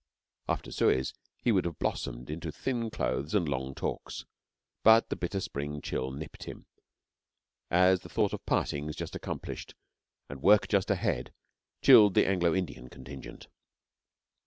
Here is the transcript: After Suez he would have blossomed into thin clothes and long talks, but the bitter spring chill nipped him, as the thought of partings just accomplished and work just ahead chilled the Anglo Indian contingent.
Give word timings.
After 0.49 0.71
Suez 0.71 1.13
he 1.43 1.51
would 1.51 1.65
have 1.65 1.77
blossomed 1.77 2.31
into 2.31 2.51
thin 2.51 2.89
clothes 2.89 3.35
and 3.35 3.47
long 3.47 3.75
talks, 3.75 4.25
but 4.83 5.09
the 5.09 5.15
bitter 5.15 5.39
spring 5.39 5.79
chill 5.79 6.09
nipped 6.09 6.45
him, 6.45 6.65
as 7.69 7.99
the 7.99 8.09
thought 8.09 8.33
of 8.33 8.43
partings 8.47 8.95
just 8.95 9.15
accomplished 9.15 9.75
and 10.27 10.41
work 10.41 10.67
just 10.67 10.89
ahead 10.89 11.31
chilled 11.83 12.15
the 12.15 12.25
Anglo 12.25 12.55
Indian 12.55 12.89
contingent. 12.89 13.45